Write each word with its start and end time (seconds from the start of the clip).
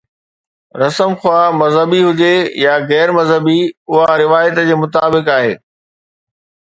رسم، 0.81 1.11
خواه 1.19 1.53
مذهبي 1.61 1.99
هجي 2.07 2.33
يا 2.63 2.73
غير 2.89 3.07
مذهبي، 3.17 3.59
اها 3.89 4.11
روايت 4.23 4.55
جي 4.67 4.75
مطابق 4.83 5.25
آهي. 5.37 5.55